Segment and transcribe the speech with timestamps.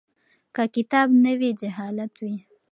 [0.55, 2.35] که کتاب نه وي جهالت وي.